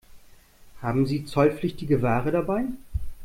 [0.81, 2.65] Haben Sie zollpflichtige Ware dabei?